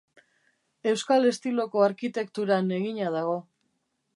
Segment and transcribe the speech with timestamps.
[0.91, 3.37] Euskal estiloko arkitekturan egina dago.